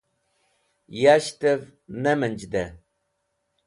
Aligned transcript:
Yashtev 1.01 1.61
Nemenjde 2.03 2.63